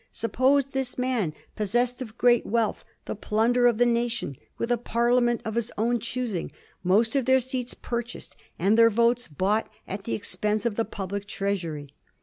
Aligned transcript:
Suppose 0.11 0.65
this 0.65 0.97
man 0.97 1.31
possessed 1.55 2.01
of 2.01 2.17
great 2.17 2.43
wealth, 2.43 2.83
the 3.05 3.13
plunder 3.15 3.67
of 3.67 3.77
the 3.77 3.85
nation, 3.85 4.35
with 4.57 4.71
a 4.71 4.77
Parliament 4.79 5.43
of 5.45 5.53
his 5.53 5.71
own 5.77 5.99
choosing, 5.99 6.51
most 6.83 7.15
of 7.15 7.25
their 7.25 7.39
seats 7.39 7.75
purchased, 7.75 8.35
and 8.57 8.79
their 8.79 8.89
votes 8.89 9.27
bought 9.27 9.69
at 9.87 10.05
the 10.05 10.15
ex 10.15 10.35
pense 10.35 10.65
of 10.65 10.75
the 10.75 10.85
public 10.85 11.27
treasure. 11.27 11.85